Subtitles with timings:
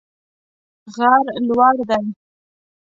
[0.95, 2.05] غر لوړ دی